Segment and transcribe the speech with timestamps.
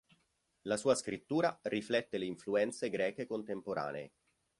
[0.63, 4.13] La sua scrittura riflette le influenze greche contemporanee.